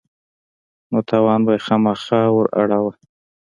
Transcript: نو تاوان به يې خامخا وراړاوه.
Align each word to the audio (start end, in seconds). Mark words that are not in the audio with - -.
نو 0.91 0.99
تاوان 1.09 1.39
به 1.45 1.51
يې 1.55 1.61
خامخا 1.65 2.21
وراړاوه. 2.35 2.91